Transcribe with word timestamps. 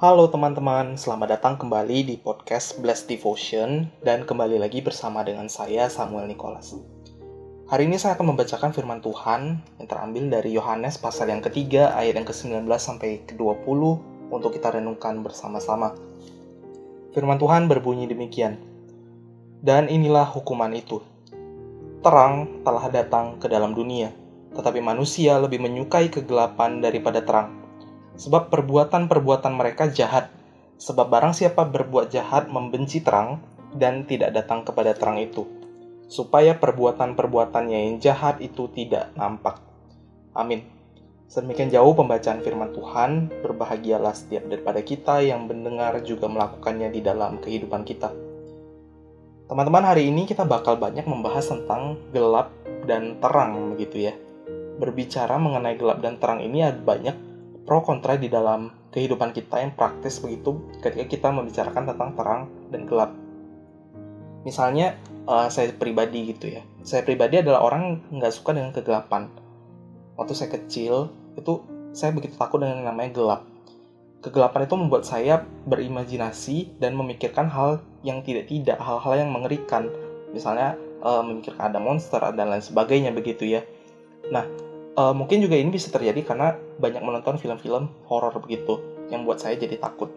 Halo 0.00 0.32
teman-teman, 0.32 0.96
selamat 0.96 1.28
datang 1.36 1.60
kembali 1.60 2.08
di 2.08 2.16
podcast 2.16 2.80
Blessed 2.80 3.04
Devotion 3.04 3.84
dan 4.00 4.24
kembali 4.24 4.56
lagi 4.56 4.80
bersama 4.80 5.20
dengan 5.20 5.44
saya 5.52 5.92
Samuel 5.92 6.24
Nicholas. 6.24 6.72
Hari 7.68 7.84
ini 7.84 8.00
saya 8.00 8.16
akan 8.16 8.32
membacakan 8.32 8.72
firman 8.72 9.04
Tuhan 9.04 9.60
yang 9.60 9.84
terambil 9.92 10.32
dari 10.32 10.56
Yohanes 10.56 10.96
pasal 10.96 11.28
yang 11.28 11.44
ketiga 11.44 11.92
ayat 11.92 12.16
yang 12.16 12.24
ke-19 12.24 12.64
sampai 12.80 13.28
ke-20 13.28 13.80
untuk 14.32 14.56
kita 14.56 14.72
renungkan 14.72 15.20
bersama-sama. 15.20 15.92
Firman 17.12 17.36
Tuhan 17.36 17.68
berbunyi 17.68 18.08
demikian. 18.08 18.56
Dan 19.60 19.92
inilah 19.92 20.24
hukuman 20.32 20.72
itu. 20.72 21.04
Terang 22.00 22.64
telah 22.64 22.88
datang 22.88 23.36
ke 23.36 23.52
dalam 23.52 23.76
dunia, 23.76 24.08
tetapi 24.56 24.80
manusia 24.80 25.36
lebih 25.36 25.60
menyukai 25.60 26.08
kegelapan 26.08 26.80
daripada 26.80 27.20
terang 27.20 27.59
sebab 28.20 28.52
perbuatan-perbuatan 28.52 29.52
mereka 29.56 29.88
jahat. 29.88 30.28
Sebab 30.76 31.08
barang 31.08 31.32
siapa 31.32 31.64
berbuat 31.64 32.12
jahat 32.12 32.52
membenci 32.52 33.00
terang 33.00 33.40
dan 33.72 34.04
tidak 34.04 34.36
datang 34.36 34.64
kepada 34.64 34.96
terang 34.96 35.20
itu, 35.20 35.44
supaya 36.08 36.56
perbuatan-perbuatannya 36.56 37.78
yang 37.88 37.96
jahat 38.00 38.40
itu 38.40 38.68
tidak 38.72 39.12
nampak. 39.16 39.60
Amin. 40.32 40.64
Sedemikian 41.30 41.70
jauh 41.70 41.92
pembacaan 41.92 42.40
firman 42.40 42.72
Tuhan, 42.72 43.30
berbahagialah 43.44 44.16
setiap 44.16 44.48
daripada 44.50 44.80
kita 44.82 45.22
yang 45.22 45.46
mendengar 45.46 46.00
juga 46.02 46.26
melakukannya 46.26 46.90
di 46.90 47.00
dalam 47.04 47.38
kehidupan 47.38 47.84
kita. 47.86 48.10
Teman-teman, 49.46 49.84
hari 49.84 50.10
ini 50.10 50.26
kita 50.26 50.48
bakal 50.48 50.80
banyak 50.80 51.06
membahas 51.06 51.44
tentang 51.44 52.00
gelap 52.10 52.50
dan 52.88 53.20
terang 53.20 53.76
begitu 53.76 54.10
ya. 54.10 54.14
Berbicara 54.80 55.36
mengenai 55.36 55.76
gelap 55.76 56.02
dan 56.02 56.16
terang 56.18 56.40
ini 56.42 56.66
ada 56.66 56.80
banyak 56.80 57.29
pro 57.70 57.86
kontra 57.86 58.18
di 58.18 58.26
dalam 58.26 58.66
kehidupan 58.90 59.30
kita 59.30 59.62
yang 59.62 59.70
praktis 59.78 60.18
begitu 60.18 60.58
ketika 60.82 61.06
kita 61.06 61.28
membicarakan 61.30 61.86
tentang 61.86 62.10
terang 62.18 62.42
dan 62.74 62.82
gelap. 62.82 63.14
Misalnya 64.42 64.98
uh, 65.30 65.46
saya 65.46 65.70
pribadi 65.70 66.34
gitu 66.34 66.50
ya, 66.50 66.66
saya 66.82 67.06
pribadi 67.06 67.38
adalah 67.38 67.62
orang 67.62 68.02
nggak 68.10 68.34
suka 68.34 68.58
dengan 68.58 68.74
kegelapan. 68.74 69.30
Waktu 70.18 70.34
saya 70.34 70.50
kecil 70.50 71.14
itu 71.38 71.62
saya 71.94 72.10
begitu 72.10 72.34
takut 72.34 72.58
dengan 72.58 72.82
yang 72.82 72.90
namanya 72.90 73.14
gelap. 73.14 73.46
Kegelapan 74.18 74.66
itu 74.66 74.74
membuat 74.74 75.06
saya 75.06 75.46
berimajinasi 75.70 76.82
dan 76.82 76.98
memikirkan 76.98 77.46
hal 77.54 77.86
yang 78.02 78.26
tidak-tidak, 78.26 78.82
hal-hal 78.82 79.14
yang 79.14 79.30
mengerikan. 79.30 79.86
Misalnya 80.34 80.74
uh, 81.06 81.22
memikirkan 81.22 81.70
ada 81.70 81.78
monster 81.78 82.18
dan 82.34 82.50
lain 82.50 82.66
sebagainya 82.66 83.14
begitu 83.14 83.46
ya. 83.46 83.62
Nah, 84.34 84.42
uh, 84.98 85.14
mungkin 85.14 85.38
juga 85.38 85.54
ini 85.54 85.70
bisa 85.70 85.94
terjadi 85.94 86.26
karena 86.26 86.58
banyak 86.80 87.04
menonton 87.04 87.36
film-film 87.36 87.92
horor 88.08 88.32
begitu 88.40 88.80
yang 89.12 89.28
buat 89.28 89.38
saya 89.38 89.60
jadi 89.60 89.76
takut. 89.76 90.08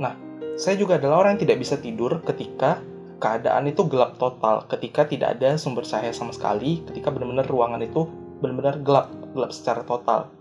Nah, 0.00 0.16
saya 0.56 0.80
juga 0.80 0.96
adalah 0.96 1.22
orang 1.22 1.36
yang 1.36 1.42
tidak 1.46 1.58
bisa 1.60 1.76
tidur 1.78 2.24
ketika 2.24 2.80
keadaan 3.20 3.70
itu 3.70 3.86
gelap 3.86 4.16
total, 4.16 4.64
ketika 4.66 5.06
tidak 5.06 5.38
ada 5.38 5.60
sumber 5.60 5.84
cahaya 5.86 6.10
sama 6.10 6.32
sekali, 6.32 6.82
ketika 6.88 7.12
benar-benar 7.12 7.46
ruangan 7.46 7.84
itu 7.84 8.08
benar-benar 8.42 8.80
gelap, 8.82 9.08
gelap 9.36 9.50
secara 9.54 9.84
total. 9.86 10.32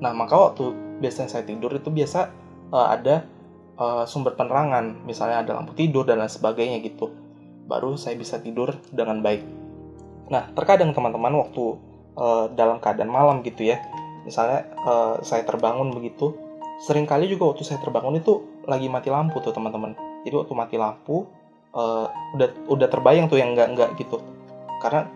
Nah, 0.00 0.14
maka 0.14 0.38
waktu 0.38 0.72
biasanya 1.02 1.28
saya 1.30 1.44
tidur 1.44 1.74
itu 1.74 1.90
biasa 1.90 2.30
uh, 2.72 2.88
ada 2.94 3.26
uh, 3.76 4.04
sumber 4.08 4.38
penerangan, 4.38 5.04
misalnya 5.04 5.44
ada 5.44 5.52
lampu 5.58 5.74
tidur 5.76 6.06
dan 6.06 6.22
lain 6.22 6.32
sebagainya 6.32 6.80
gitu. 6.80 7.12
Baru 7.64 7.96
saya 7.96 8.14
bisa 8.16 8.40
tidur 8.40 8.76
dengan 8.92 9.20
baik. 9.24 9.42
Nah, 10.28 10.48
terkadang 10.56 10.92
teman-teman 10.96 11.32
waktu 11.40 11.64
uh, 12.16 12.46
dalam 12.52 12.80
keadaan 12.80 13.12
malam 13.12 13.44
gitu 13.44 13.68
ya 13.68 13.80
misalnya 14.24 14.66
uh, 14.82 15.20
saya 15.20 15.44
terbangun 15.44 15.92
begitu 15.92 16.34
sering 16.82 17.06
kali 17.06 17.30
juga 17.30 17.54
waktu 17.54 17.62
saya 17.62 17.78
terbangun 17.78 18.18
itu 18.18 18.42
lagi 18.66 18.90
mati 18.90 19.12
lampu 19.12 19.38
tuh 19.38 19.54
teman-teman. 19.54 19.94
Jadi 20.26 20.34
waktu 20.34 20.54
mati 20.56 20.76
lampu 20.80 21.28
uh, 21.76 22.06
udah 22.34 22.48
udah 22.66 22.88
terbayang 22.90 23.30
tuh 23.30 23.38
yang 23.38 23.54
enggak 23.54 23.70
enggak 23.70 23.90
gitu. 24.00 24.18
Karena 24.82 25.06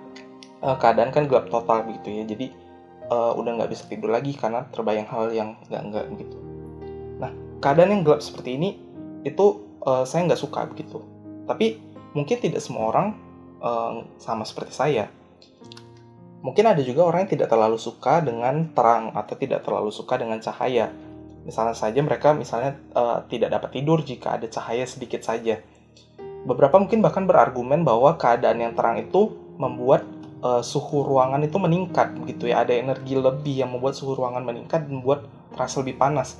uh, 0.62 0.76
keadaan 0.78 1.10
kan 1.10 1.26
gelap 1.26 1.50
total 1.50 1.88
gitu 1.90 2.08
ya. 2.14 2.22
Jadi 2.28 2.54
uh, 3.10 3.34
udah 3.34 3.58
nggak 3.58 3.70
bisa 3.74 3.90
tidur 3.90 4.14
lagi 4.14 4.36
karena 4.36 4.68
terbayang 4.70 5.08
hal 5.10 5.34
yang 5.34 5.58
enggak 5.66 5.82
enggak 5.82 6.04
gitu. 6.14 6.36
Nah 7.18 7.30
keadaan 7.58 7.90
yang 7.90 8.02
gelap 8.06 8.22
seperti 8.22 8.54
ini 8.54 8.78
itu 9.26 9.66
uh, 9.82 10.06
saya 10.06 10.30
nggak 10.30 10.40
suka 10.40 10.68
begitu. 10.70 11.02
Tapi 11.48 11.80
mungkin 12.14 12.36
tidak 12.38 12.62
semua 12.62 12.92
orang 12.94 13.18
uh, 13.58 14.06
sama 14.20 14.46
seperti 14.46 14.72
saya 14.72 15.10
Mungkin 16.38 16.64
ada 16.70 16.78
juga 16.86 17.02
orang 17.02 17.26
yang 17.26 17.32
tidak 17.34 17.48
terlalu 17.50 17.78
suka 17.82 18.22
dengan 18.22 18.70
terang 18.70 19.10
atau 19.10 19.34
tidak 19.34 19.66
terlalu 19.66 19.90
suka 19.90 20.14
dengan 20.22 20.38
cahaya. 20.38 20.94
Misalnya 21.42 21.74
saja 21.74 21.98
mereka 21.98 22.30
misalnya 22.36 22.78
uh, 22.94 23.26
tidak 23.26 23.50
dapat 23.58 23.70
tidur 23.74 23.98
jika 24.06 24.38
ada 24.38 24.46
cahaya 24.46 24.86
sedikit 24.86 25.24
saja. 25.26 25.58
Beberapa 26.46 26.78
mungkin 26.78 27.02
bahkan 27.02 27.26
berargumen 27.26 27.82
bahwa 27.82 28.14
keadaan 28.14 28.62
yang 28.62 28.72
terang 28.78 29.02
itu 29.02 29.34
membuat 29.58 30.06
uh, 30.38 30.62
suhu 30.62 31.02
ruangan 31.02 31.42
itu 31.42 31.58
meningkat 31.58 32.14
begitu 32.14 32.46
ya. 32.54 32.62
Ada 32.62 32.78
energi 32.78 33.18
lebih 33.18 33.66
yang 33.66 33.74
membuat 33.74 33.98
suhu 33.98 34.14
ruangan 34.14 34.46
meningkat 34.46 34.86
dan 34.86 35.02
membuat 35.02 35.26
terasa 35.56 35.82
lebih 35.82 35.98
panas. 35.98 36.38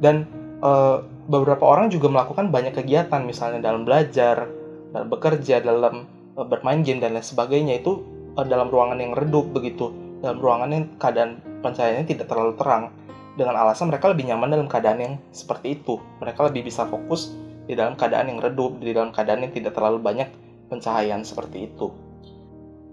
Dan 0.00 0.24
uh, 0.64 1.04
beberapa 1.28 1.68
orang 1.68 1.92
juga 1.92 2.08
melakukan 2.08 2.48
banyak 2.48 2.72
kegiatan 2.72 3.20
misalnya 3.28 3.60
dalam 3.60 3.84
belajar, 3.84 4.48
dalam 4.88 5.12
bekerja, 5.12 5.60
dalam 5.60 6.08
bermain 6.32 6.80
game 6.80 6.96
dan 6.96 7.12
lain 7.12 7.20
sebagainya 7.20 7.84
itu 7.84 8.11
dalam 8.36 8.68
ruangan 8.72 8.98
yang 8.98 9.12
redup 9.12 9.52
begitu 9.52 9.92
dalam 10.24 10.38
ruangan 10.38 10.70
yang 10.72 10.84
keadaan 10.96 11.42
pencahayaannya 11.60 12.08
tidak 12.08 12.26
terlalu 12.30 12.54
terang 12.56 12.92
dengan 13.36 13.56
alasan 13.56 13.88
mereka 13.88 14.12
lebih 14.12 14.28
nyaman 14.28 14.52
dalam 14.52 14.68
keadaan 14.68 14.98
yang 15.00 15.14
seperti 15.32 15.80
itu 15.80 16.00
mereka 16.20 16.48
lebih 16.48 16.68
bisa 16.68 16.84
fokus 16.88 17.32
di 17.68 17.76
dalam 17.76 17.96
keadaan 17.96 18.32
yang 18.32 18.38
redup 18.40 18.80
di 18.80 18.92
dalam 18.92 19.12
keadaan 19.12 19.44
yang 19.44 19.52
tidak 19.52 19.72
terlalu 19.76 20.00
banyak 20.00 20.28
pencahayaan 20.68 21.24
seperti 21.24 21.68
itu 21.68 21.92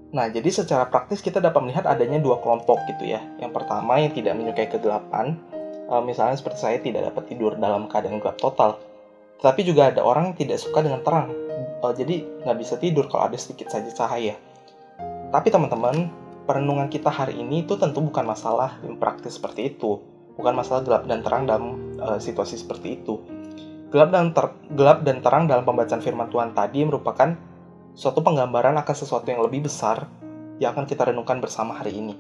Nah, 0.10 0.26
jadi 0.26 0.50
secara 0.50 0.90
praktis 0.90 1.22
kita 1.22 1.38
dapat 1.38 1.62
melihat 1.62 1.86
adanya 1.86 2.18
dua 2.18 2.42
kelompok 2.42 2.82
gitu 2.90 3.14
ya. 3.14 3.22
Yang 3.38 3.62
pertama 3.62 4.02
yang 4.02 4.10
tidak 4.10 4.34
menyukai 4.42 4.66
kegelapan, 4.66 5.38
uh, 5.86 6.02
misalnya 6.02 6.34
seperti 6.34 6.60
saya 6.66 6.78
tidak 6.82 7.14
dapat 7.14 7.30
tidur 7.30 7.54
dalam 7.62 7.86
keadaan 7.86 8.18
gelap 8.18 8.42
total. 8.42 8.82
Tetapi 9.38 9.62
juga 9.62 9.94
ada 9.94 10.02
orang 10.02 10.34
yang 10.34 10.38
tidak 10.38 10.58
suka 10.58 10.82
dengan 10.82 11.06
terang, 11.06 11.30
uh, 11.86 11.94
jadi 11.94 12.26
nggak 12.42 12.58
bisa 12.58 12.82
tidur 12.82 13.06
kalau 13.06 13.30
ada 13.30 13.38
sedikit 13.38 13.70
saja 13.70 13.94
cahaya. 13.94 14.34
Tapi 15.30 15.54
teman-teman, 15.54 16.10
perenungan 16.50 16.90
kita 16.90 17.14
hari 17.14 17.38
ini 17.38 17.62
itu 17.62 17.78
tentu 17.78 18.02
bukan 18.02 18.26
masalah 18.26 18.82
yang 18.82 18.98
praktis 18.98 19.38
seperti 19.38 19.78
itu. 19.78 20.02
Bukan 20.34 20.58
masalah 20.58 20.82
gelap 20.82 21.04
dan 21.06 21.22
terang 21.22 21.46
dalam 21.46 21.94
uh, 22.02 22.18
situasi 22.18 22.58
seperti 22.58 22.98
itu. 22.98 23.22
Gelap 23.94 24.10
dan, 24.10 24.34
ter 24.34 24.50
gelap 24.74 25.06
dan 25.06 25.22
terang 25.22 25.46
dalam 25.46 25.62
pembacaan 25.66 26.02
firman 26.02 26.34
Tuhan 26.34 26.58
tadi 26.58 26.82
merupakan 26.82 27.38
suatu 27.94 28.26
penggambaran 28.26 28.74
akan 28.82 28.96
sesuatu 28.98 29.30
yang 29.30 29.46
lebih 29.46 29.70
besar 29.70 30.10
yang 30.58 30.74
akan 30.74 30.90
kita 30.90 31.14
renungkan 31.14 31.38
bersama 31.38 31.78
hari 31.78 31.94
ini. 31.94 32.18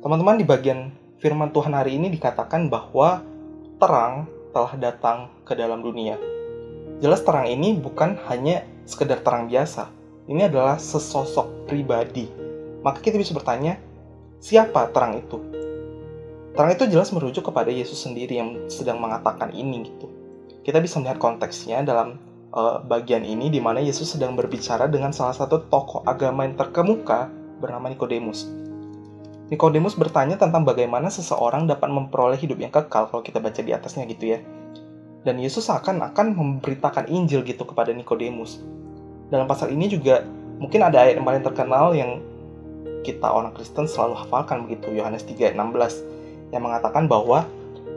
Teman-teman, 0.00 0.40
di 0.40 0.46
bagian 0.48 0.94
firman 1.20 1.52
Tuhan 1.52 1.76
hari 1.76 2.00
ini 2.00 2.08
dikatakan 2.08 2.72
bahwa 2.72 3.20
terang 3.76 4.30
telah 4.56 4.72
datang 4.80 5.18
ke 5.44 5.52
dalam 5.52 5.84
dunia. 5.84 6.16
Jelas 7.04 7.20
terang 7.20 7.44
ini 7.46 7.76
bukan 7.76 8.16
hanya 8.32 8.64
sekedar 8.88 9.20
terang 9.20 9.46
biasa, 9.50 9.97
ini 10.28 10.44
adalah 10.44 10.76
sesosok 10.76 11.64
pribadi. 11.64 12.28
Maka 12.84 13.00
kita 13.00 13.16
bisa 13.16 13.32
bertanya, 13.32 13.80
siapa 14.38 14.92
terang 14.92 15.16
itu? 15.16 15.40
Terang 16.52 16.70
itu 16.76 16.84
jelas 16.84 17.08
merujuk 17.16 17.48
kepada 17.48 17.72
Yesus 17.72 18.04
sendiri 18.04 18.36
yang 18.36 18.68
sedang 18.68 19.00
mengatakan 19.00 19.56
ini 19.56 19.88
gitu. 19.88 20.12
Kita 20.60 20.84
bisa 20.84 21.00
melihat 21.00 21.16
konteksnya 21.16 21.80
dalam 21.80 22.20
uh, 22.52 22.76
bagian 22.84 23.24
ini 23.24 23.48
di 23.48 23.56
mana 23.56 23.80
Yesus 23.80 24.14
sedang 24.14 24.36
berbicara 24.36 24.84
dengan 24.84 25.16
salah 25.16 25.32
satu 25.32 25.64
tokoh 25.72 26.04
agama 26.04 26.44
yang 26.44 26.60
terkemuka 26.60 27.32
bernama 27.58 27.88
Nikodemus. 27.88 28.44
Nikodemus 29.48 29.96
bertanya 29.96 30.36
tentang 30.36 30.68
bagaimana 30.68 31.08
seseorang 31.08 31.64
dapat 31.64 31.88
memperoleh 31.88 32.36
hidup 32.36 32.60
yang 32.60 32.68
kekal 32.68 33.08
kalau 33.08 33.24
kita 33.24 33.40
baca 33.40 33.64
di 33.64 33.72
atasnya 33.72 34.04
gitu 34.04 34.36
ya. 34.36 34.44
Dan 35.24 35.40
Yesus 35.40 35.72
akan-akan 35.72 36.36
memberitakan 36.36 37.08
Injil 37.08 37.40
gitu 37.48 37.64
kepada 37.64 37.96
Nikodemus 37.96 38.60
dalam 39.28 39.46
pasal 39.48 39.72
ini 39.72 39.88
juga 39.88 40.24
mungkin 40.58 40.82
ada 40.84 41.04
ayat 41.04 41.20
yang 41.20 41.26
paling 41.28 41.44
terkenal 41.44 41.92
yang 41.94 42.20
kita 43.06 43.24
orang 43.24 43.54
Kristen 43.54 43.86
selalu 43.86 44.18
hafalkan 44.18 44.66
begitu 44.66 44.92
Yohanes 44.92 45.24
3 45.24 45.52
ayat 45.52 45.56
16 45.56 46.52
yang 46.52 46.62
mengatakan 46.64 47.06
bahwa 47.06 47.46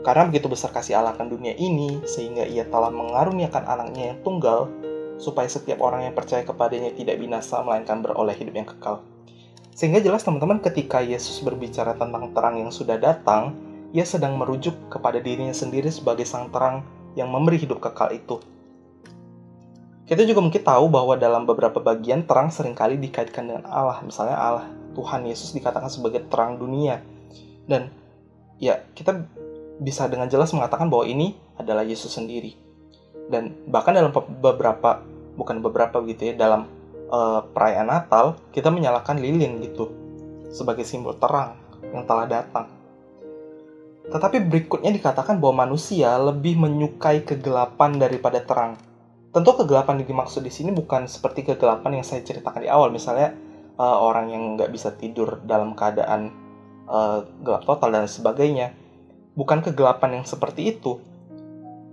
karena 0.02 0.26
begitu 0.26 0.50
besar 0.50 0.74
kasih 0.74 0.98
Allah 0.98 1.14
akan 1.14 1.30
dunia 1.30 1.54
ini 1.54 2.02
sehingga 2.04 2.42
ia 2.42 2.66
telah 2.66 2.90
mengaruniakan 2.90 3.64
anaknya 3.64 4.14
yang 4.14 4.18
tunggal 4.26 4.66
supaya 5.22 5.46
setiap 5.46 5.78
orang 5.78 6.10
yang 6.10 6.14
percaya 6.14 6.42
kepadanya 6.42 6.90
tidak 6.98 7.22
binasa 7.22 7.62
melainkan 7.62 8.02
beroleh 8.02 8.34
hidup 8.34 8.54
yang 8.58 8.66
kekal. 8.66 9.06
Sehingga 9.72 10.02
jelas 10.02 10.26
teman-teman 10.26 10.58
ketika 10.58 11.00
Yesus 11.00 11.40
berbicara 11.40 11.94
tentang 11.94 12.34
terang 12.34 12.58
yang 12.58 12.74
sudah 12.74 12.98
datang, 12.98 13.56
ia 13.94 14.02
sedang 14.02 14.36
merujuk 14.36 14.74
kepada 14.90 15.22
dirinya 15.22 15.54
sendiri 15.54 15.88
sebagai 15.88 16.26
sang 16.26 16.50
terang 16.50 16.82
yang 17.14 17.30
memberi 17.30 17.62
hidup 17.62 17.78
kekal 17.78 18.10
itu. 18.10 18.42
Kita 20.02 20.26
juga 20.26 20.42
mungkin 20.42 20.62
tahu 20.62 20.90
bahwa 20.90 21.14
dalam 21.14 21.46
beberapa 21.46 21.78
bagian 21.78 22.26
terang 22.26 22.50
sering 22.50 22.74
kali 22.74 22.98
dikaitkan 22.98 23.46
dengan 23.46 23.64
Allah. 23.70 24.02
Misalnya 24.02 24.36
Allah, 24.36 24.66
Tuhan 24.98 25.22
Yesus 25.24 25.54
dikatakan 25.54 25.88
sebagai 25.88 26.26
terang 26.26 26.58
dunia. 26.58 26.98
Dan 27.70 27.88
ya 28.58 28.82
kita 28.98 29.14
bisa 29.78 30.10
dengan 30.10 30.26
jelas 30.26 30.50
mengatakan 30.50 30.90
bahwa 30.90 31.06
ini 31.06 31.38
adalah 31.54 31.86
Yesus 31.86 32.10
sendiri. 32.18 32.58
Dan 33.30 33.54
bahkan 33.70 33.94
dalam 33.94 34.10
beberapa 34.42 35.00
bukan 35.38 35.62
beberapa 35.62 36.02
gitu 36.04 36.30
ya, 36.30 36.34
dalam 36.34 36.66
uh, 37.08 37.46
perayaan 37.54 37.88
Natal 37.88 38.36
kita 38.50 38.68
menyalakan 38.74 39.22
lilin 39.22 39.62
gitu 39.62 39.88
sebagai 40.52 40.84
simbol 40.84 41.16
terang 41.16 41.56
yang 41.94 42.04
telah 42.04 42.26
datang. 42.26 42.66
Tetapi 44.02 44.42
berikutnya 44.50 44.90
dikatakan 44.90 45.38
bahwa 45.38 45.64
manusia 45.64 46.18
lebih 46.18 46.58
menyukai 46.58 47.22
kegelapan 47.22 48.02
daripada 48.02 48.42
terang. 48.42 48.74
Tentu 49.32 49.56
kegelapan 49.56 50.04
yang 50.04 50.12
dimaksud 50.12 50.44
di 50.44 50.52
sini 50.52 50.76
bukan 50.76 51.08
seperti 51.08 51.48
kegelapan 51.48 51.96
yang 52.00 52.04
saya 52.04 52.20
ceritakan 52.20 52.60
di 52.60 52.68
awal, 52.68 52.92
misalnya 52.92 53.32
uh, 53.80 53.96
orang 54.04 54.28
yang 54.28 54.42
nggak 54.60 54.68
bisa 54.68 54.92
tidur 54.92 55.40
dalam 55.48 55.72
keadaan 55.72 56.28
uh, 56.84 57.24
gelap 57.40 57.64
total 57.64 57.96
dan 57.96 58.04
sebagainya. 58.04 58.76
Bukan 59.32 59.64
kegelapan 59.64 60.20
yang 60.20 60.26
seperti 60.28 60.76
itu. 60.76 61.00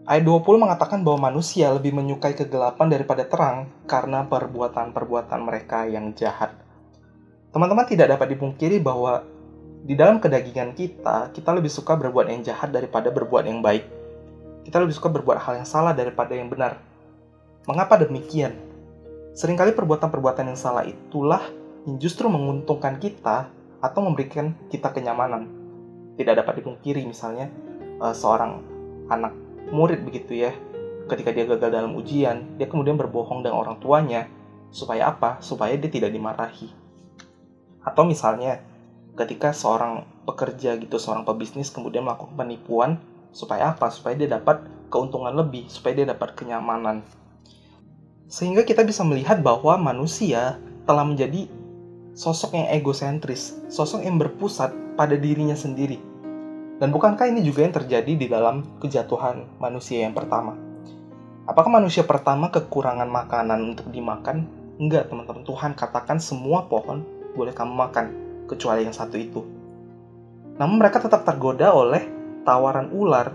Ayat 0.04 0.28
20 0.28 0.68
mengatakan 0.68 1.00
bahwa 1.00 1.32
manusia 1.32 1.72
lebih 1.72 1.96
menyukai 1.96 2.36
kegelapan 2.36 2.92
daripada 2.92 3.24
terang 3.24 3.72
karena 3.88 4.28
perbuatan-perbuatan 4.28 5.40
mereka 5.40 5.88
yang 5.88 6.12
jahat. 6.20 6.52
Teman-teman 7.56 7.88
tidak 7.88 8.20
dapat 8.20 8.36
dipungkiri 8.36 8.84
bahwa 8.84 9.24
di 9.86 9.96
dalam 9.96 10.20
kedagingan 10.20 10.76
kita, 10.76 11.32
kita 11.32 11.56
lebih 11.56 11.72
suka 11.72 11.96
berbuat 11.96 12.28
yang 12.28 12.44
jahat 12.44 12.74
daripada 12.74 13.08
berbuat 13.14 13.48
yang 13.48 13.64
baik. 13.64 13.88
Kita 14.68 14.84
lebih 14.84 14.92
suka 14.92 15.08
berbuat 15.08 15.40
hal 15.40 15.64
yang 15.64 15.70
salah 15.70 15.96
daripada 15.96 16.36
yang 16.36 16.52
benar. 16.52 16.89
Mengapa 17.69 18.01
demikian? 18.01 18.57
Seringkali 19.38 19.77
perbuatan-perbuatan 19.77 20.50
yang 20.50 20.57
salah 20.57 20.89
itulah 20.89 21.45
yang 21.86 22.01
justru 22.01 22.25
menguntungkan 22.25 22.98
kita 22.98 23.45
atau 23.77 24.01
memberikan 24.01 24.57
kita 24.74 24.89
kenyamanan. 24.89 25.45
Tidak 26.18 26.33
dapat 26.33 26.66
dipungkiri 26.66 27.06
misalnya 27.06 27.45
uh, 28.01 28.10
seorang 28.10 28.66
anak 29.06 29.38
murid 29.69 30.01
begitu 30.01 30.33
ya, 30.33 30.50
ketika 31.06 31.30
dia 31.30 31.45
gagal 31.45 31.69
dalam 31.69 31.94
ujian, 31.94 32.57
dia 32.57 32.66
kemudian 32.66 32.98
berbohong 32.98 33.45
dengan 33.45 33.62
orang 33.62 33.77
tuanya 33.77 34.25
supaya 34.74 35.13
apa? 35.13 35.38
Supaya 35.38 35.77
dia 35.77 35.94
tidak 35.94 36.10
dimarahi. 36.10 36.74
Atau 37.86 38.01
misalnya 38.01 38.66
ketika 39.13 39.54
seorang 39.54 40.10
pekerja 40.25 40.74
gitu, 40.74 40.98
seorang 40.98 41.21
pebisnis 41.21 41.69
kemudian 41.69 42.01
melakukan 42.01 42.33
penipuan 42.33 42.98
supaya 43.30 43.77
apa? 43.77 43.94
Supaya 43.94 44.18
dia 44.18 44.25
dapat 44.42 44.66
keuntungan 44.89 45.38
lebih, 45.38 45.69
supaya 45.69 46.01
dia 46.01 46.10
dapat 46.10 46.33
kenyamanan. 46.33 47.06
Sehingga 48.30 48.62
kita 48.62 48.86
bisa 48.86 49.02
melihat 49.02 49.42
bahwa 49.42 49.74
manusia 49.81 50.62
telah 50.86 51.02
menjadi 51.02 51.50
sosok 52.14 52.54
yang 52.54 52.70
egosentris, 52.70 53.58
sosok 53.74 54.06
yang 54.06 54.22
berpusat 54.22 54.70
pada 54.94 55.18
dirinya 55.18 55.58
sendiri. 55.58 55.98
Dan 56.78 56.94
bukankah 56.94 57.26
ini 57.26 57.42
juga 57.42 57.66
yang 57.66 57.74
terjadi 57.74 58.14
di 58.14 58.30
dalam 58.30 58.78
kejatuhan 58.78 59.50
manusia 59.58 60.06
yang 60.06 60.14
pertama? 60.14 60.54
Apakah 61.50 61.81
manusia 61.81 62.06
pertama 62.06 62.54
kekurangan 62.54 63.10
makanan 63.10 63.74
untuk 63.74 63.90
dimakan? 63.90 64.46
Enggak, 64.78 65.10
teman-teman. 65.10 65.42
Tuhan 65.44 65.74
katakan 65.74 66.22
semua 66.22 66.70
pohon 66.70 67.02
boleh 67.34 67.52
kamu 67.52 67.74
makan 67.74 68.06
kecuali 68.46 68.86
yang 68.86 68.94
satu 68.94 69.18
itu. 69.18 69.42
Namun 70.62 70.78
mereka 70.78 71.02
tetap 71.02 71.26
tergoda 71.26 71.74
oleh 71.74 72.06
tawaran 72.46 72.94
ular. 72.94 73.34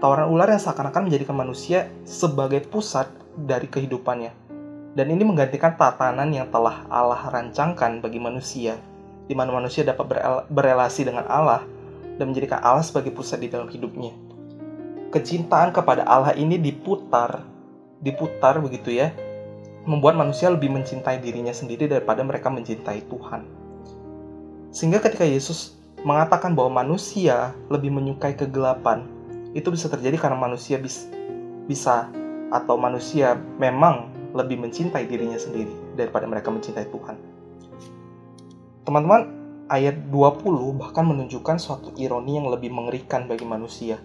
Tawaran 0.00 0.32
ular 0.32 0.48
yang 0.48 0.62
seakan-akan 0.64 1.12
menjadikan 1.12 1.36
manusia 1.36 1.92
sebagai 2.08 2.64
pusat 2.64 3.23
dari 3.36 3.66
kehidupannya. 3.66 4.32
Dan 4.94 5.10
ini 5.10 5.26
menggantikan 5.26 5.74
tatanan 5.74 6.30
yang 6.30 6.46
telah 6.54 6.86
Allah 6.86 7.26
rancangkan 7.26 7.98
bagi 7.98 8.22
manusia, 8.22 8.78
di 9.26 9.34
mana 9.34 9.50
manusia 9.50 9.82
dapat 9.82 10.22
berelasi 10.46 11.02
dengan 11.02 11.26
Allah 11.26 11.66
dan 12.14 12.30
menjadikan 12.30 12.62
Allah 12.62 12.86
sebagai 12.86 13.10
pusat 13.10 13.42
di 13.42 13.50
dalam 13.50 13.66
hidupnya. 13.66 14.14
Kecintaan 15.10 15.74
kepada 15.74 16.06
Allah 16.06 16.34
ini 16.38 16.58
diputar, 16.58 17.42
diputar 17.98 18.62
begitu 18.62 18.94
ya, 18.94 19.10
membuat 19.82 20.14
manusia 20.14 20.46
lebih 20.48 20.70
mencintai 20.70 21.18
dirinya 21.18 21.52
sendiri 21.52 21.90
daripada 21.90 22.22
mereka 22.22 22.48
mencintai 22.50 23.04
Tuhan. 23.10 23.42
Sehingga 24.74 24.98
ketika 25.02 25.26
Yesus 25.26 25.78
mengatakan 26.02 26.54
bahwa 26.54 26.82
manusia 26.82 27.54
lebih 27.70 27.90
menyukai 27.90 28.34
kegelapan, 28.34 29.06
itu 29.54 29.70
bisa 29.70 29.86
terjadi 29.86 30.18
karena 30.18 30.38
manusia 30.38 30.78
bis, 30.78 31.06
bisa 31.70 32.10
atau 32.54 32.78
manusia 32.78 33.34
memang 33.58 34.14
lebih 34.30 34.62
mencintai 34.62 35.10
dirinya 35.10 35.34
sendiri 35.34 35.98
daripada 35.98 36.30
mereka 36.30 36.54
mencintai 36.54 36.86
Tuhan. 36.86 37.16
Teman-teman, 38.86 39.22
ayat 39.66 39.98
20 40.06 40.78
bahkan 40.78 41.02
menunjukkan 41.02 41.58
suatu 41.58 41.90
ironi 41.98 42.38
yang 42.38 42.46
lebih 42.46 42.70
mengerikan 42.70 43.26
bagi 43.26 43.42
manusia. 43.42 43.98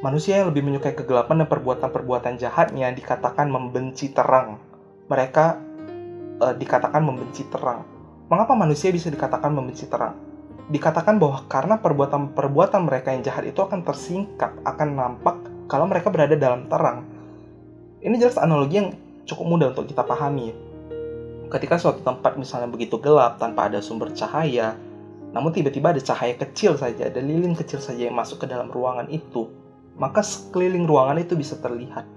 Manusia 0.00 0.40
yang 0.40 0.54
lebih 0.54 0.64
menyukai 0.64 0.96
kegelapan 0.96 1.44
dan 1.44 1.48
perbuatan-perbuatan 1.50 2.40
jahatnya 2.40 2.88
dikatakan 2.94 3.50
membenci 3.50 4.14
terang. 4.14 4.62
Mereka 5.10 5.44
uh, 6.38 6.54
dikatakan 6.54 7.02
membenci 7.02 7.42
terang 7.50 7.98
Mengapa 8.28 8.52
manusia 8.52 8.92
bisa 8.92 9.08
dikatakan 9.08 9.48
membenci 9.56 9.88
terang? 9.88 10.12
Dikatakan 10.68 11.16
bahwa 11.16 11.48
karena 11.48 11.80
perbuatan-perbuatan 11.80 12.84
mereka 12.84 13.16
yang 13.16 13.24
jahat 13.24 13.48
itu 13.48 13.56
akan 13.64 13.80
tersingkap, 13.80 14.52
akan 14.68 14.88
nampak 15.00 15.48
kalau 15.68 15.84
mereka 15.84 16.08
berada 16.08 16.34
dalam 16.34 16.66
terang. 16.66 17.04
Ini 18.00 18.14
jelas 18.16 18.40
analogi 18.40 18.80
yang 18.80 18.96
cukup 19.28 19.44
mudah 19.44 19.66
untuk 19.76 19.84
kita 19.86 20.00
pahami. 20.02 20.56
Ketika 21.52 21.76
suatu 21.76 22.00
tempat 22.00 22.40
misalnya 22.40 22.72
begitu 22.72 22.96
gelap 22.96 23.36
tanpa 23.36 23.68
ada 23.68 23.84
sumber 23.84 24.10
cahaya, 24.16 24.74
namun 25.30 25.52
tiba-tiba 25.52 25.92
ada 25.92 26.00
cahaya 26.00 26.34
kecil 26.40 26.80
saja, 26.80 27.12
ada 27.12 27.20
lilin 27.20 27.52
kecil 27.52 27.78
saja 27.84 28.08
yang 28.08 28.16
masuk 28.16 28.44
ke 28.44 28.46
dalam 28.48 28.72
ruangan 28.72 29.12
itu, 29.12 29.48
maka 30.00 30.24
sekeliling 30.24 30.88
ruangan 30.88 31.20
itu 31.20 31.36
bisa 31.36 31.60
terlihat. 31.60 32.08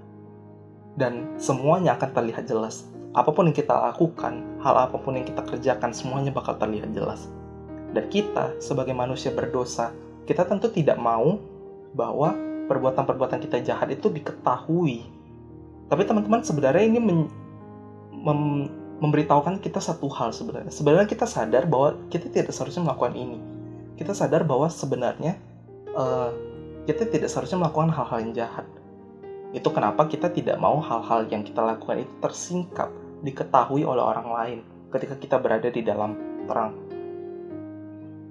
Dan 0.96 1.36
semuanya 1.40 1.96
akan 1.96 2.10
terlihat 2.12 2.44
jelas 2.48 2.88
apa 3.12 3.28
pun 3.28 3.44
yang 3.44 3.56
kita 3.56 3.76
lakukan, 3.92 4.40
hal 4.64 4.88
apa 4.88 4.96
pun 4.96 5.20
yang 5.20 5.28
kita 5.28 5.44
kerjakan, 5.44 5.92
semuanya 5.92 6.32
bakal 6.32 6.56
terlihat 6.56 6.96
jelas. 6.96 7.28
Dan 7.92 8.08
kita, 8.08 8.56
sebagai 8.56 8.96
manusia 8.96 9.28
berdosa, 9.28 9.92
kita 10.24 10.48
tentu 10.48 10.72
tidak 10.72 10.96
mau 10.96 11.36
bahwa 11.92 12.32
perbuatan-perbuatan 12.66 13.38
kita 13.42 13.62
jahat 13.64 13.90
itu 13.90 14.10
diketahui. 14.12 15.06
Tapi 15.90 16.02
teman-teman 16.08 16.40
sebenarnya 16.40 16.84
ini 16.88 16.98
men, 17.02 17.18
mem, 18.12 18.40
memberitahukan 19.02 19.58
kita 19.58 19.82
satu 19.82 20.06
hal 20.08 20.30
sebenarnya. 20.30 20.70
Sebenarnya 20.70 21.08
kita 21.10 21.26
sadar 21.26 21.66
bahwa 21.66 21.98
kita 22.08 22.30
tidak 22.30 22.54
seharusnya 22.54 22.86
melakukan 22.86 23.14
ini. 23.18 23.38
Kita 23.98 24.14
sadar 24.14 24.46
bahwa 24.46 24.70
sebenarnya 24.70 25.36
uh, 25.92 26.30
kita 26.86 27.06
tidak 27.10 27.28
seharusnya 27.30 27.62
melakukan 27.62 27.90
hal-hal 27.90 28.18
yang 28.22 28.32
jahat. 28.34 28.66
Itu 29.52 29.68
kenapa 29.68 30.08
kita 30.08 30.32
tidak 30.32 30.56
mau 30.56 30.80
hal-hal 30.80 31.28
yang 31.28 31.44
kita 31.44 31.60
lakukan 31.60 32.06
itu 32.06 32.14
tersingkap 32.24 32.88
diketahui 33.22 33.84
oleh 33.84 34.02
orang 34.02 34.28
lain 34.32 34.58
ketika 34.90 35.14
kita 35.18 35.36
berada 35.38 35.68
di 35.68 35.82
dalam 35.84 36.16
terang. 36.46 36.91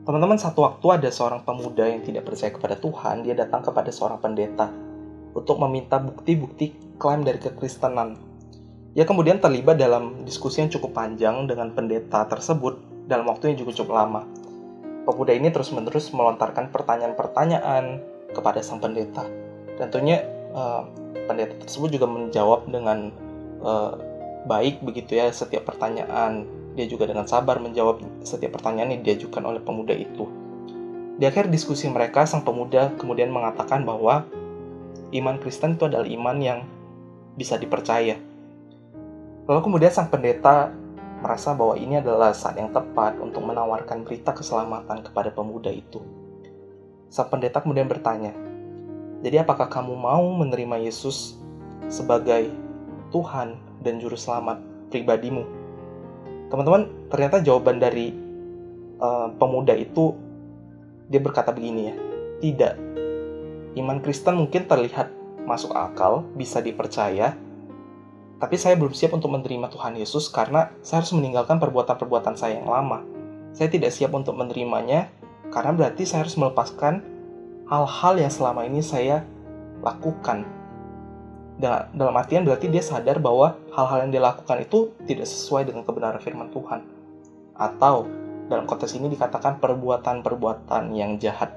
Teman-teman, 0.02 0.42
satu 0.42 0.66
waktu 0.66 0.86
ada 0.98 1.10
seorang 1.14 1.46
pemuda 1.46 1.86
yang 1.86 2.02
tidak 2.02 2.26
percaya 2.26 2.50
kepada 2.50 2.74
Tuhan, 2.74 3.22
dia 3.22 3.38
datang 3.38 3.62
kepada 3.62 3.94
seorang 3.94 4.18
pendeta 4.18 4.74
untuk 5.38 5.62
meminta 5.62 6.02
bukti-bukti 6.02 6.98
klaim 6.98 7.22
dari 7.22 7.38
kekristenan. 7.38 8.18
Ia 8.98 9.06
kemudian 9.06 9.38
terlibat 9.38 9.78
dalam 9.78 10.26
diskusi 10.26 10.66
yang 10.66 10.74
cukup 10.74 10.98
panjang 10.98 11.46
dengan 11.46 11.70
pendeta 11.72 12.26
tersebut 12.26 13.06
dalam 13.06 13.30
waktu 13.30 13.54
yang 13.54 13.62
cukup, 13.62 13.94
lama. 13.94 14.26
Pemuda 15.06 15.38
ini 15.38 15.54
terus-menerus 15.54 16.10
melontarkan 16.18 16.74
pertanyaan-pertanyaan 16.74 18.02
kepada 18.34 18.66
sang 18.66 18.82
pendeta. 18.82 19.30
Tentunya 19.78 20.26
uh, 20.54 20.82
pendeta 21.30 21.62
tersebut 21.62 21.94
juga 21.94 22.10
menjawab 22.10 22.66
dengan 22.74 23.14
uh, 23.62 23.94
baik 24.50 24.82
begitu 24.82 25.14
ya 25.22 25.30
setiap 25.30 25.70
pertanyaan. 25.70 26.46
Dia 26.76 26.88
juga 26.88 27.08
dengan 27.08 27.28
sabar 27.28 27.60
menjawab 27.60 28.24
setiap 28.24 28.60
pertanyaan 28.60 28.96
yang 28.96 29.04
diajukan 29.04 29.44
oleh 29.44 29.60
pemuda 29.60 29.92
itu. 29.92 30.28
Di 31.20 31.28
akhir 31.28 31.52
diskusi 31.52 31.92
mereka, 31.92 32.24
sang 32.24 32.42
pemuda 32.42 32.96
kemudian 32.96 33.30
mengatakan 33.30 33.84
bahwa 33.84 34.26
iman 35.12 35.38
Kristen 35.38 35.76
itu 35.76 35.86
adalah 35.86 36.08
iman 36.08 36.38
yang 36.40 36.60
bisa 37.36 37.60
dipercaya. 37.60 38.18
Lalu 39.46 39.60
kemudian 39.62 39.92
sang 39.92 40.08
pendeta 40.08 40.72
merasa 41.22 41.54
bahwa 41.54 41.78
ini 41.78 42.02
adalah 42.02 42.34
saat 42.34 42.58
yang 42.58 42.74
tepat 42.74 43.20
untuk 43.22 43.46
menawarkan 43.46 44.02
berita 44.02 44.34
keselamatan 44.34 45.06
kepada 45.06 45.30
pemuda 45.30 45.70
itu. 45.70 46.02
Sang 47.12 47.28
pendeta 47.30 47.62
kemudian 47.62 47.86
bertanya, 47.86 48.34
"Jadi 49.22 49.38
apakah 49.38 49.70
kamu 49.70 49.94
mau 49.94 50.24
menerima 50.34 50.82
Yesus 50.82 51.38
sebagai 51.92 52.50
Tuhan 53.12 53.60
dan 53.84 54.00
Juru 54.00 54.16
Selamat 54.16 54.64
pribadimu. 54.88 55.61
Teman-teman, 56.52 57.08
ternyata 57.08 57.40
jawaban 57.40 57.80
dari 57.80 58.12
uh, 59.00 59.32
pemuda 59.40 59.72
itu 59.74 60.14
dia 61.08 61.24
berkata 61.24 61.56
begini 61.56 61.82
ya, 61.90 61.96
tidak. 62.44 62.74
Iman 63.80 64.04
Kristen 64.04 64.36
mungkin 64.36 64.68
terlihat 64.68 65.08
masuk 65.48 65.72
akal, 65.72 66.28
bisa 66.36 66.60
dipercaya, 66.60 67.40
tapi 68.42 68.58
saya 68.58 68.74
belum 68.74 68.98
siap 68.98 69.14
untuk 69.14 69.30
menerima 69.38 69.70
Tuhan 69.70 69.94
Yesus 70.02 70.26
karena 70.34 70.74
saya 70.82 71.06
harus 71.06 71.14
meninggalkan 71.14 71.62
perbuatan-perbuatan 71.62 72.34
saya 72.34 72.58
yang 72.58 72.74
lama. 72.74 73.06
Saya 73.54 73.70
tidak 73.70 73.94
siap 73.94 74.18
untuk 74.18 74.34
menerimanya 74.34 75.14
karena 75.54 75.78
berarti 75.78 76.10
saya 76.10 76.26
harus 76.26 76.34
melepaskan 76.42 77.06
hal-hal 77.70 78.14
yang 78.18 78.34
selama 78.34 78.66
ini 78.66 78.82
saya 78.82 79.22
lakukan. 79.86 80.61
Dalam 81.62 82.18
artian 82.18 82.42
berarti 82.42 82.74
dia 82.74 82.82
sadar 82.82 83.22
bahwa 83.22 83.54
hal-hal 83.70 84.10
yang 84.10 84.12
dia 84.18 84.24
lakukan 84.26 84.66
itu 84.66 84.98
tidak 85.06 85.30
sesuai 85.30 85.70
dengan 85.70 85.86
kebenaran 85.86 86.18
firman 86.18 86.50
Tuhan. 86.50 86.82
Atau 87.54 88.10
dalam 88.50 88.66
konteks 88.66 88.98
ini 88.98 89.14
dikatakan 89.14 89.62
perbuatan-perbuatan 89.62 90.90
yang 90.98 91.22
jahat. 91.22 91.54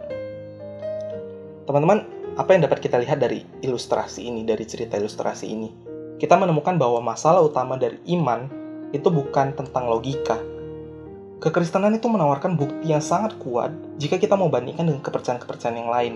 Teman-teman, 1.65 2.05
apa 2.37 2.51
yang 2.53 2.69
dapat 2.69 2.85
kita 2.85 3.01
lihat 3.01 3.17
dari 3.17 3.49
ilustrasi 3.65 4.29
ini, 4.29 4.45
dari 4.45 4.69
cerita 4.69 5.01
ilustrasi 5.01 5.49
ini? 5.49 5.73
Kita 6.21 6.37
menemukan 6.37 6.77
bahwa 6.77 7.01
masalah 7.01 7.41
utama 7.41 7.81
dari 7.81 7.97
iman 8.13 8.45
itu 8.93 9.09
bukan 9.09 9.57
tentang 9.57 9.89
logika. 9.89 10.37
Kekristenan 11.41 11.97
itu 11.97 12.07
menawarkan 12.13 12.61
bukti 12.61 12.93
yang 12.93 13.01
sangat 13.01 13.41
kuat 13.41 13.73
jika 13.97 14.21
kita 14.21 14.37
mau 14.37 14.53
bandingkan 14.53 14.85
dengan 14.85 15.01
kepercayaan-kepercayaan 15.01 15.81
yang 15.81 15.91
lain. 15.91 16.15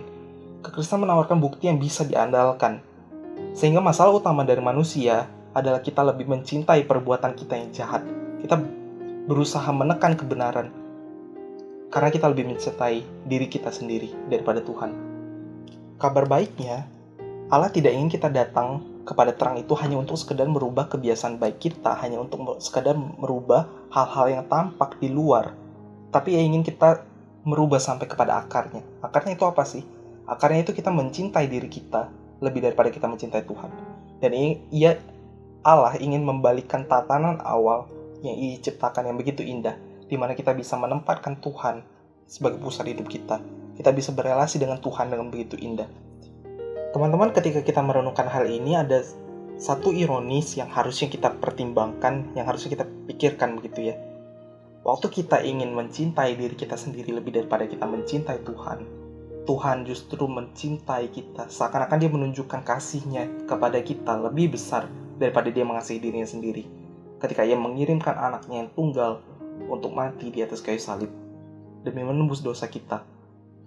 Kekristenan 0.61 1.09
menawarkan 1.09 1.41
bukti 1.41 1.73
yang 1.73 1.81
bisa 1.81 2.05
diandalkan. 2.05 2.85
Sehingga 3.55 3.83
masalah 3.83 4.15
utama 4.15 4.47
dari 4.47 4.63
manusia 4.63 5.27
adalah 5.57 5.83
kita 5.83 6.05
lebih 6.07 6.31
mencintai 6.31 6.87
perbuatan 6.87 7.35
kita 7.35 7.55
yang 7.59 7.71
jahat. 7.75 8.03
Kita 8.39 8.55
berusaha 9.29 9.69
menekan 9.75 10.17
kebenaran 10.17 10.71
karena 11.89 12.09
kita 12.13 12.29
lebih 12.29 12.53
mencintai 12.53 13.05
diri 13.25 13.47
kita 13.49 13.73
sendiri 13.73 14.13
daripada 14.29 14.61
Tuhan. 14.61 14.93
Kabar 15.99 16.29
baiknya, 16.29 16.85
Allah 17.49 17.73
tidak 17.73 17.97
ingin 17.97 18.13
kita 18.13 18.29
datang 18.29 18.85
kepada 19.09 19.33
terang 19.33 19.57
itu 19.57 19.73
hanya 19.81 19.97
untuk 19.97 20.21
sekedar 20.21 20.45
merubah 20.45 20.85
kebiasaan 20.87 21.41
baik 21.41 21.59
kita, 21.59 21.97
hanya 22.05 22.21
untuk 22.21 22.61
sekedar 22.61 22.93
merubah 22.95 23.67
hal-hal 23.89 24.29
yang 24.29 24.45
tampak 24.47 25.01
di 25.01 25.09
luar. 25.09 25.57
Tapi 26.13 26.37
ia 26.37 26.43
ingin 26.45 26.61
kita 26.61 27.03
merubah 27.49 27.81
sampai 27.81 28.05
kepada 28.05 28.37
akarnya. 28.45 28.85
Akarnya 29.01 29.33
itu 29.33 29.49
apa 29.49 29.65
sih? 29.65 29.81
Akarnya 30.29 30.69
itu 30.69 30.77
kita 30.77 30.93
mencintai 30.93 31.49
diri 31.49 31.73
kita 31.73 32.28
lebih 32.39 32.65
daripada 32.65 32.91
kita 32.93 33.07
mencintai 33.11 33.45
Tuhan. 33.45 33.71
Dan 34.19 34.33
ia 34.73 34.99
Allah 35.63 35.95
ingin 35.99 36.23
membalikkan 36.23 36.87
tatanan 36.87 37.43
awal 37.43 37.91
yang 38.23 38.35
ia 38.35 38.59
ciptakan 38.59 39.11
yang 39.11 39.17
begitu 39.19 39.47
indah, 39.47 39.79
di 40.07 40.15
mana 40.19 40.35
kita 40.35 40.55
bisa 40.55 40.75
menempatkan 40.75 41.39
Tuhan 41.39 41.83
sebagai 42.27 42.59
pusat 42.59 42.91
hidup 42.91 43.07
kita 43.07 43.39
kita 43.79 43.95
bisa 43.95 44.11
berelasi 44.11 44.59
dengan 44.59 44.83
Tuhan 44.83 45.07
dengan 45.07 45.31
begitu 45.31 45.55
indah. 45.55 45.87
Teman-teman, 46.91 47.31
ketika 47.31 47.63
kita 47.63 47.79
merenungkan 47.79 48.27
hal 48.27 48.51
ini, 48.51 48.75
ada 48.75 49.07
satu 49.55 49.95
ironis 49.95 50.59
yang 50.59 50.67
harusnya 50.67 51.07
kita 51.07 51.39
pertimbangkan, 51.39 52.35
yang 52.35 52.51
harusnya 52.51 52.75
kita 52.75 52.85
pikirkan 53.07 53.55
begitu 53.63 53.95
ya. 53.95 53.97
Waktu 54.83 55.07
kita 55.15 55.47
ingin 55.47 55.79
mencintai 55.79 56.35
diri 56.35 56.59
kita 56.59 56.75
sendiri 56.75 57.15
lebih 57.15 57.39
daripada 57.39 57.71
kita 57.71 57.87
mencintai 57.87 58.43
Tuhan, 58.43 58.79
Tuhan 59.49 59.89
justru 59.89 60.29
mencintai 60.29 61.09
kita. 61.09 61.49
Seakan-akan 61.49 61.97
dia 61.97 62.13
menunjukkan 62.13 62.61
kasihnya 62.69 63.49
kepada 63.49 63.81
kita 63.81 64.21
lebih 64.21 64.53
besar 64.53 64.85
daripada 65.17 65.49
dia 65.49 65.65
mengasihi 65.65 65.97
dirinya 65.97 66.29
sendiri. 66.29 66.69
Ketika 67.17 67.49
ia 67.49 67.57
mengirimkan 67.57 68.13
anaknya 68.13 68.69
yang 68.69 68.71
tunggal 68.77 69.25
untuk 69.73 69.97
mati 69.97 70.29
di 70.29 70.45
atas 70.45 70.61
kayu 70.61 70.77
salib 70.77 71.09
demi 71.83 72.05
menembus 72.05 72.45
dosa 72.45 72.69
kita 72.69 73.03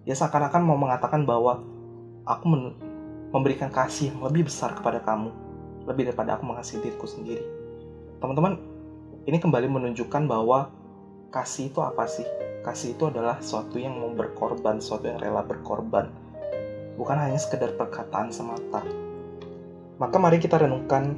dia 0.02 0.18
seakan-akan 0.18 0.66
mau 0.66 0.78
mengatakan 0.78 1.30
bahwa 1.30 1.62
aku 2.26 2.46
memberikan 3.30 3.70
kasih 3.70 4.10
yang 4.10 4.26
lebih 4.26 4.50
besar 4.50 4.74
kepada 4.74 4.98
kamu, 4.98 5.30
lebih 5.86 6.10
daripada 6.10 6.38
aku 6.38 6.50
mengasihi 6.50 6.82
diriku 6.82 7.06
sendiri. 7.06 7.46
Teman-teman, 8.18 8.58
ini 9.30 9.38
kembali 9.38 9.70
menunjukkan 9.70 10.26
bahwa 10.26 10.74
kasih 11.30 11.70
itu 11.70 11.80
apa 11.86 12.10
sih? 12.10 12.26
Kasih 12.62 12.94
itu 12.94 13.10
adalah 13.10 13.42
sesuatu 13.42 13.82
yang 13.82 13.98
mau 13.98 14.14
berkorban, 14.14 14.78
sesuatu 14.78 15.10
yang 15.10 15.18
rela 15.18 15.42
berkorban. 15.42 16.10
Bukan 16.96 17.18
hanya 17.18 17.38
sekedar 17.42 17.74
perkataan 17.74 18.30
semata. 18.30 18.86
Maka 19.98 20.18
mari 20.22 20.38
kita 20.38 20.62
renungkan 20.62 21.18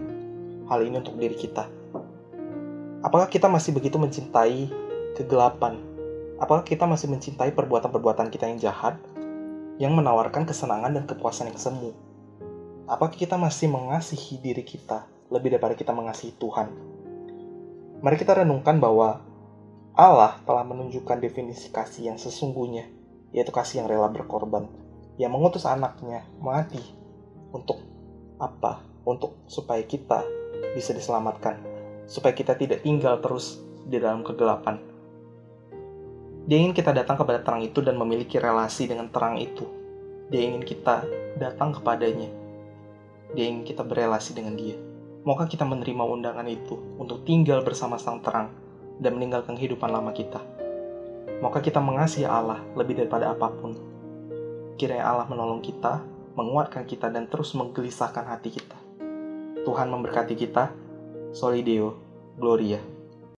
hal 0.71 0.79
ini 0.83 0.99
untuk 1.03 1.19
diri 1.19 1.35
kita. 1.35 1.67
Apakah 3.03 3.27
kita 3.27 3.51
masih 3.51 3.75
begitu 3.75 3.99
mencintai 3.99 4.71
kegelapan 5.19 5.93
Apakah 6.43 6.67
kita 6.67 6.83
masih 6.83 7.07
mencintai 7.07 7.55
perbuatan-perbuatan 7.55 8.27
kita 8.27 8.51
yang 8.51 8.59
jahat, 8.59 8.99
yang 9.79 9.95
menawarkan 9.95 10.43
kesenangan 10.43 10.91
dan 10.91 11.07
kepuasan 11.07 11.47
yang 11.47 11.55
semu? 11.55 11.95
Apakah 12.83 13.15
kita 13.15 13.39
masih 13.39 13.71
mengasihi 13.71 14.43
diri 14.43 14.59
kita 14.59 15.07
lebih 15.31 15.55
daripada 15.55 15.71
kita 15.71 15.95
mengasihi 15.95 16.35
Tuhan? 16.35 16.67
Mari 18.03 18.15
kita 18.19 18.43
renungkan 18.43 18.81
bahwa 18.81 19.23
Allah 19.93 20.41
telah 20.41 20.65
menunjukkan 20.65 21.21
definisi 21.21 21.69
kasih 21.69 22.09
yang 22.09 22.17
sesungguhnya, 22.17 22.89
yaitu 23.29 23.53
kasih 23.53 23.85
yang 23.85 23.87
rela 23.93 24.09
berkorban, 24.09 24.65
yang 25.21 25.29
mengutus 25.29 25.69
anaknya 25.69 26.25
mati 26.41 26.81
untuk 27.53 27.77
apa? 28.41 28.81
Untuk 29.05 29.37
supaya 29.45 29.85
kita 29.85 30.25
bisa 30.73 30.97
diselamatkan, 30.97 31.61
supaya 32.09 32.33
kita 32.33 32.57
tidak 32.57 32.81
tinggal 32.81 33.21
terus 33.21 33.61
di 33.85 34.01
dalam 34.01 34.25
kegelapan, 34.25 34.81
dia 36.49 36.57
ingin 36.57 36.73
kita 36.73 36.89
datang 36.89 37.21
kepada 37.21 37.45
terang 37.45 37.61
itu 37.61 37.77
dan 37.85 37.93
memiliki 37.93 38.41
relasi 38.41 38.89
dengan 38.89 39.13
terang 39.13 39.37
itu. 39.37 39.69
Dia 40.33 40.41
ingin 40.41 40.65
kita 40.65 41.05
datang 41.37 41.69
kepadanya. 41.69 42.33
Dia 43.37 43.45
ingin 43.45 43.61
kita 43.61 43.85
berelasi 43.85 44.33
dengan 44.33 44.57
dia. 44.57 44.73
Maukah 45.21 45.45
kita 45.45 45.69
menerima 45.69 46.01
undangan 46.01 46.49
itu 46.49 46.81
untuk 46.97 47.21
tinggal 47.29 47.61
bersama 47.61 48.01
sang 48.01 48.17
terang 48.25 48.62
dan 49.03 49.19
meninggalkan 49.19 49.59
kehidupan 49.59 49.91
lama 49.91 50.15
kita? 50.15 50.39
Maukah 51.43 51.59
kita 51.59 51.83
mengasihi 51.83 52.23
Allah 52.23 52.63
lebih 52.79 52.95
daripada 52.95 53.35
apa 53.35 53.51
pun? 53.51 53.75
Kiranya 54.79 55.11
Allah 55.11 55.27
menolong 55.27 55.59
kita, 55.59 55.99
menguatkan 56.39 56.87
kita, 56.87 57.11
dan 57.11 57.27
terus 57.27 57.51
menggelisahkan 57.51 58.23
hati 58.23 58.55
kita. 58.55 58.79
Tuhan 59.67 59.91
memberkati 59.91 60.39
kita. 60.39 60.71
Solideo, 61.35 61.99
Gloria. 62.39 62.92